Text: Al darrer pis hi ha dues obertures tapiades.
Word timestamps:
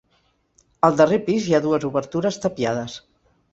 Al 0.87 0.97
darrer 1.01 1.19
pis 1.27 1.51
hi 1.51 1.55
ha 1.57 1.61
dues 1.67 1.87
obertures 1.91 2.43
tapiades. 2.47 2.99